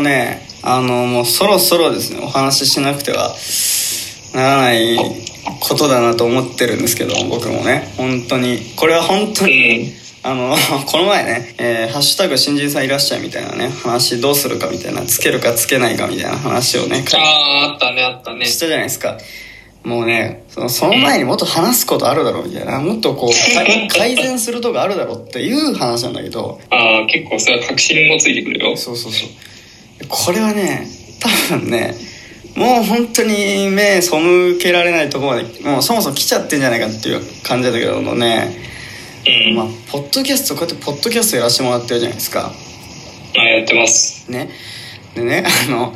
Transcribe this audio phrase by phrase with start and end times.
[0.00, 3.34] をねあのもうそろそろですねお話ししなくては
[4.34, 4.96] ならない
[5.60, 8.58] ことだなと思ってるんですけど僕もね本当に。
[8.76, 9.92] これは本当に、
[10.22, 10.54] あの
[10.86, 18.44] この前ね、えーハッシュタグ新人さんいらっしゃい」みたいなね話どうするかみたいなつけるかつけないかみたいな話をねあああったねあったね。
[18.46, 19.18] したじゃないですか。
[19.82, 26.60] もうねそのその前にもっと話すことあるだろうみたいなもっとこう改 改善するとこあるだろうっていう話なんだけど。
[26.68, 28.76] ああ結構それは確信もついてくるよ。
[28.76, 29.28] そうそうそう
[30.10, 30.86] これはね
[31.20, 31.94] 多分ね
[32.56, 34.10] もう本当に目背
[34.58, 38.56] けられないところまでもうそもそも来ちゃってんじゃないかっていう感じだけどもね。
[39.26, 42.52] うん、まあポッドキャストこうやってポッドキャストやらせてもらってるじゃないですか。
[43.36, 44.30] あやってます。
[44.30, 44.50] ね。
[45.14, 45.94] でねあの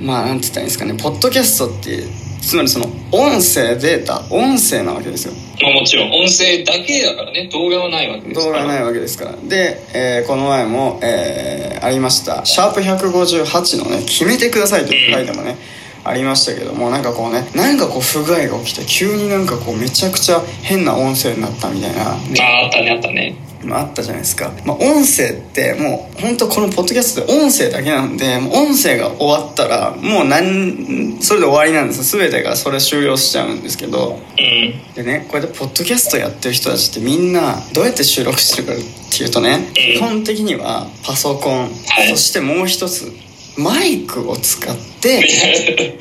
[0.00, 0.94] まあなんて言ったらいいんですかね。
[0.94, 2.04] ポッドキャストって
[2.42, 5.32] つまりその音声データ音声なわけですよ。
[5.62, 8.62] まあもちろん音声だけだからね動画はないわけですから。
[8.62, 9.32] 動画ないわけですから。
[9.48, 15.56] で、えーこの前も、えーありました「シャープ #158」のね「決めてください」という回でもね、
[16.04, 34.18] ありましたけどもなんかこうねなんかこう不具合が起きて急になんかこうめちゃくちゃ変な音声になったみたいな、あああったねあったねまあ、あったじゃないですか、まあ、音声ってもう本当このポッドキャストって音声だけなんで音声が終わったらもうなんそれで終わりなんです全てがそれ終了しちゃうんですけど。
[34.38, 38.76] うんでねこうやってポッドキャストやってる人たちってみんなどうやって収録してるかっ
[39.10, 42.08] ていうとね基本的にはパソコン、はい。
[42.10, 43.10] そしてもう一つ
[43.56, 45.28] マイクを使って、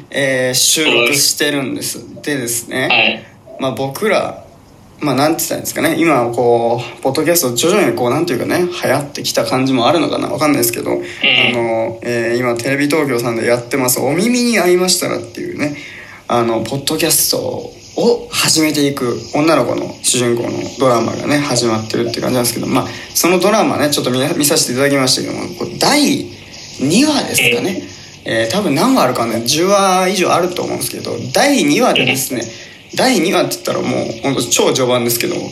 [0.10, 2.00] えー収録してるんです。
[2.22, 3.22] でですね、はい。
[3.60, 4.44] まあ、僕ら
[5.00, 5.96] まあなんて言ったんですかね。
[5.98, 10.28] 今こうポッドキャスト徐々にこうなんていうかね流行ってきた感じもあるのかな。
[10.28, 15.76] わかんないですけど、あの、えー今テレビ東京さんでやってます「お耳に合いましたら」っていうね
[16.26, 17.38] あのポッドキャスト
[17.96, 26.26] を始めていく女の子の主人公のドラマがね始まってるって感じなんですけどまあそのドラマねちょっと見見させていただきましたけどもこう第
[26.80, 27.82] 2話ですかね、
[28.24, 32.42] えー多分何話あるかね10話以上あると思うんですけど第2話でですね
[32.96, 33.90] 第2話って言ったらもう
[34.22, 35.42] 本当超序盤ですけども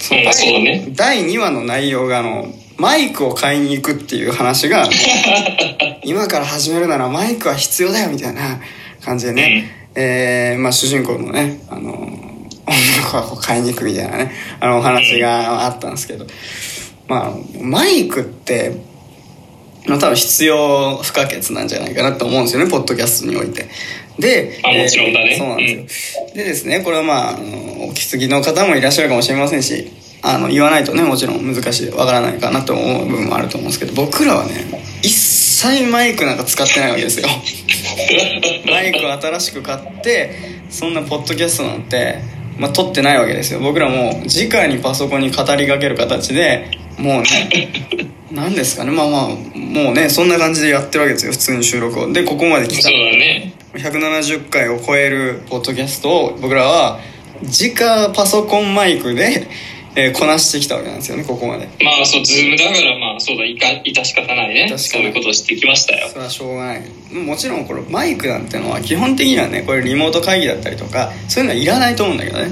[0.00, 0.88] そのうんそうだね。
[0.90, 4.88] 第2話の内容があのマイクを買いに行くっていう話が
[6.02, 8.60] 今から始めるならマイクは必要だよみたいな
[9.04, 16.26] 感じでね、えーまあ、主人公のねあの女の子がこう買いに行くみたいなねあのお話があったんですけど
[17.06, 18.72] まあマイクって
[19.86, 23.66] まあ、多分必要不可欠なんじゃないかなと思うんですよねポッドキャストにおいて。
[24.18, 25.36] であもちろんだね。
[25.38, 29.90] そうなんですよ、でですねこれはまああのお気づきの方もいらっしゃるかもしれませんし
[30.22, 34.52] あの言わないとねもちろん難しいわからないかなと思う部分もあると思うんですけど僕らはね
[35.02, 37.28] 一切マイクなんか使ってないわけですよ。
[38.66, 40.30] マイクを新しく買って
[40.70, 42.18] そんなポッドキャストなんて、
[42.58, 43.60] まあ、撮ってないわけですよ。
[43.60, 47.68] 僕らも直にパソコンに語りかける形でもうね
[48.32, 48.90] 何ですかね。
[48.90, 51.32] まあまあもうねそんな感じでやってるわけですよ。
[51.32, 52.12] 普通に収録を。
[52.12, 53.52] でここまで来たそうだね。
[53.74, 57.00] 170回を超えるポッドキャストを僕らは
[57.42, 59.48] 直パソコンマイクで、
[59.94, 61.68] えーこなしてきたわけなんですよねここまで。
[61.82, 64.78] まあそうズームだからまあそうだいか致し方ないね。
[64.78, 66.08] そういうことをしてきましたよ。
[66.08, 66.82] それはしょうがない。
[67.12, 72.50] もちろんこれマイクなんてのは基本的にはねこれリモート会議だったりとかそういうのはいらないと思うんだけどね。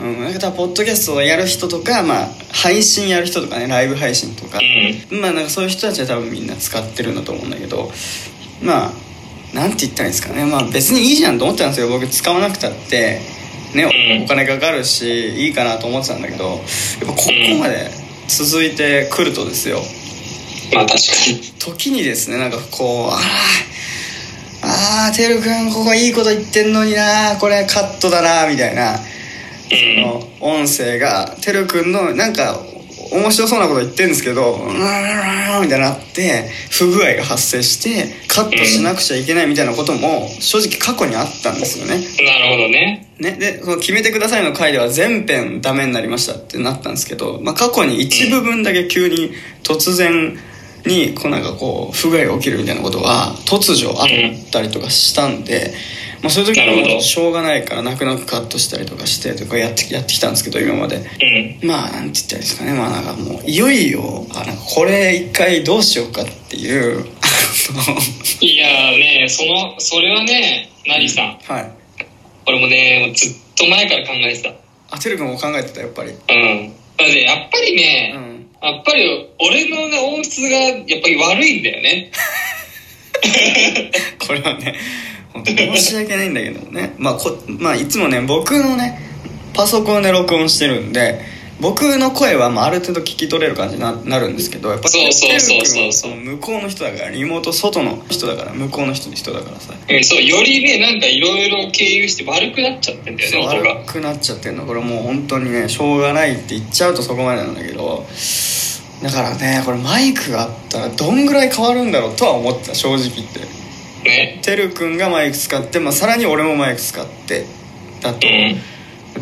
[0.00, 0.06] うん。
[0.08, 4.60] うん、なんか多分ポッドキャストをやる人とか、まあ、配信やる人とかねライブ配信とか、
[5.10, 7.90] まあなんかそういう人たちは多分みんな使ってるんだと思うんだけど
[8.60, 8.92] まあ
[9.54, 10.44] なんて言ったらいいんですかね。
[10.44, 11.88] まあ別にいいじゃんと思ってたんですよ。
[11.88, 13.20] 僕使わなくたって
[13.76, 14.22] ねうん。
[14.22, 16.60] おお金かかるしいいかなと思ってたんだけどやっ
[17.00, 17.90] ぱここまで
[18.28, 19.80] 続いてくるとですよ。
[20.74, 20.96] まあ確か
[21.30, 21.40] に。
[21.58, 23.18] 時にですねなんかこうあら
[24.62, 28.98] あーてるくんここいいこと言ってんのになこれカットだなみたいな
[29.70, 30.02] うん。
[30.02, 32.58] の音声がてるくんのなんか
[33.12, 41.96] 面白そうなこと言ってるんですけどうーんみたいになって不具合が発生してカットしなくちゃいけないみたいなことも正直過去にあったんですよね。
[42.24, 49.32] なるほどねね、でその決めてくださいの回では全編ダメになりましたってなったんですけど、まあ、過去に一部分だけ急に
[49.62, 50.38] 突然
[50.86, 55.74] にこうなんかこう不具合が起きるみたいなことが突如あったりとかしたんで、
[56.22, 60.96] まあ、そういう時はもうしょうがないから泣く泣くカットしたりとかしてとかやってやってきたんですけど今まで。
[60.96, 61.68] うん。
[61.68, 62.72] まあなんて言ったらいいですかね。
[62.72, 67.06] まあなんかもういよいよあなんかこれ一回どうしようかっていう
[68.40, 71.38] いやーねそのそれはねなりさん。
[71.46, 71.70] はい。
[72.46, 74.52] 俺もねもうずっと前から考えてた。
[74.90, 76.10] あてるくんも考えてたやっぱり。
[76.10, 76.72] うん。
[76.96, 82.10] だってやっぱりね、うんやっぱり俺のね音質がやっぱり悪いんだよね。
[84.18, 84.74] これはね
[85.32, 86.94] 本当申し訳ないんだけどもね。
[86.98, 89.00] まあこ、まあ、いつもね僕のね
[89.54, 91.20] パソコンで録音してるんで
[91.60, 103.74] 僕の声はまあある程度聞き取れる感じにななるんですけどやっぱそうそうそうそうその向こうの人だからリモート外の人だから向こうの人の人だからさうん、そう、よりね、なんかいろいろ経由して悪くなっちゃってんだよね、音が。
[103.76, 108.04] 悪くなっちゃってんのこれもう本当にねしょうがないって言っちゃうとそこまでなんだけど
[109.02, 113.40] だからねこれマイクがあったらどんぐらい変わるんだろうとは思ってた正直言って
[114.04, 114.40] ね。
[114.42, 117.46] てるくんがマイク使って、まあ、さらに俺もマイク使って
[118.00, 118.75] だとうん。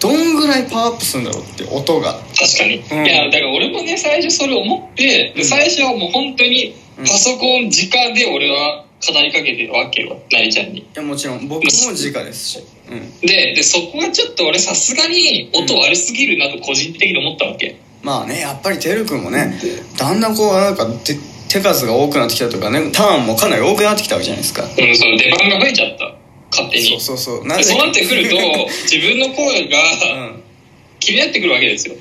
[0.00, 2.76] どんぐらいパワーアップするんだろうって音が確かに。
[2.76, 10.80] うんいや、だから俺もね、最初それ思って、うんで最初はもう本当にうんパソコン直で俺は語りかけてるわけよ、なりちゃんに。
[10.80, 17.80] いやもちろん僕も直ですしうんで、で、そこがちょっと俺さすがに音悪すぎるなと個人的に思ったわけ。
[18.02, 19.58] まあねやっぱりてるくんもね
[19.98, 21.16] だんだんこうなんか手
[21.48, 26.17] 手数が多くなってきたとかねターンもかなり多くなってきたわけじゃないですかうん、その出番が増えちゃった。
[26.58, 27.00] 勝手に。
[27.00, 27.62] そうそうそうなで？
[27.62, 28.36] そうなってくると、
[28.90, 29.78] 自分の声うが
[30.30, 30.42] ん
[31.00, 31.94] 気になってくるわけですよ。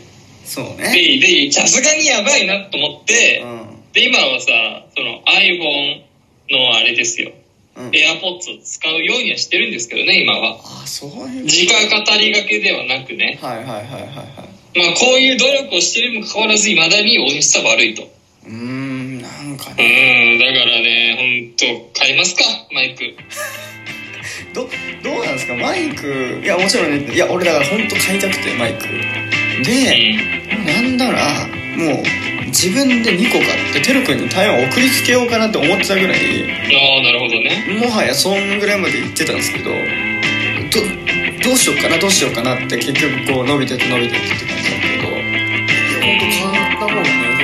[0.44, 6.02] そうで、ねで、さすがにやばいなと思って、うで、今はさ、その iPhone
[6.50, 7.32] のあれですよ。
[7.78, 10.60] ん、うん、AirPods を使うようにはしてるんですけどね、今は。
[10.64, 13.38] あそういう直語りがけではなくね。
[13.42, 18.04] はいはいはいはいはいまあ、こういう努力をしてるにもかかわらず、未だに音質は悪いと。
[18.46, 23.16] うーんなんかうねん、だからね、本当買いますか、マイク。
[24.58, 24.68] ど
[25.04, 25.54] どうなんですか？
[25.56, 29.64] マイクいやもちろんねいや俺だから本当買いたくてマイクうん。
[29.64, 30.18] で
[30.66, 32.04] なんならもう
[32.48, 37.80] 自分で2個買っててるくんに台湾送りつけようかなって思ってたぐらいああ、なるほどね。
[37.80, 40.82] もはやそんぐらいまで行ってたんですけどど
[41.44, 47.37] どうしようかなどうしようかなって結局こう伸びてって伸びてってって感じなんだけどいや本当変わった方がね